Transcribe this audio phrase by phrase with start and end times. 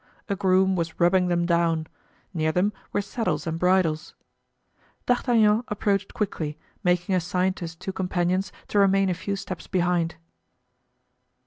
[0.29, 1.85] A groom was rubbing them down;
[2.33, 4.15] near them were saddles and bridles.
[5.05, 9.67] D'Artagnan approached quickly, making a sign to his two companions to remain a few steps
[9.67, 10.15] behind.